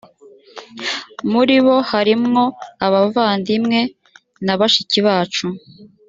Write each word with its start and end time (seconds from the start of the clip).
muri 1.31 1.55
bo 1.65 1.77
harimo 1.91 2.43
abavandimwe 2.85 3.79
na 4.45 4.53
bashiki 4.59 4.99
bacu 5.07 5.45